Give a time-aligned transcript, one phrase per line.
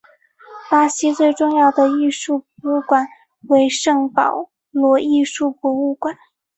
[0.67, 3.05] 巴西最重要的艺术博物馆
[3.43, 6.17] 为圣保罗艺术博物馆。